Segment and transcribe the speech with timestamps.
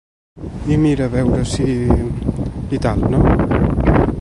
[0.75, 1.67] I mira a veure si…
[2.77, 4.05] i tal, no?.